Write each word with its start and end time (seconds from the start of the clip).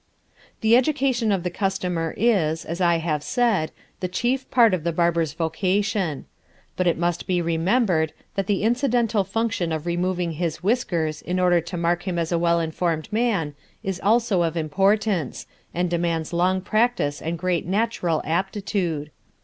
The 0.61 0.75
education 0.75 1.31
of 1.31 1.43
the 1.43 1.51
customer 1.51 2.15
is, 2.17 2.65
as 2.65 2.81
I 2.81 2.95
have 2.97 3.21
said, 3.21 3.71
the 3.99 4.07
chief 4.07 4.49
part 4.49 4.73
of 4.73 4.83
the 4.83 4.91
barber's 4.91 5.33
vocation. 5.33 6.25
But 6.75 6.87
it 6.87 6.97
must 6.97 7.27
be 7.27 7.39
remembered 7.39 8.11
that 8.33 8.47
the 8.47 8.63
incidental 8.63 9.23
function 9.23 9.71
of 9.71 9.85
removing 9.85 10.31
his 10.31 10.63
whiskers 10.63 11.21
in 11.21 11.39
order 11.39 11.61
to 11.61 11.77
mark 11.77 12.07
him 12.07 12.17
as 12.17 12.31
a 12.31 12.39
well 12.39 12.59
informed 12.59 13.13
man 13.13 13.53
is 13.83 13.99
also 14.03 14.41
of 14.41 14.57
importance, 14.57 15.45
and 15.71 15.87
demands 15.87 16.33
long 16.33 16.61
practice 16.61 17.21
and 17.21 17.37
great 17.37 17.67
natural 17.67 18.23
aptitude. 18.25 19.11